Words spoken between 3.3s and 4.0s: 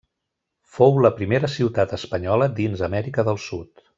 del Sud.